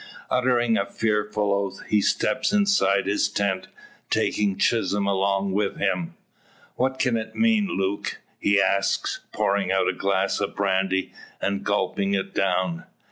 [0.31, 3.67] Uttering a fearful oath, he steps inside his tent,
[4.09, 6.15] taking Chisholm along with him.
[6.75, 12.15] "What can it mean, Luke?" he asks, pouring out a glass of brandy, and gulping
[12.15, 12.85] it down.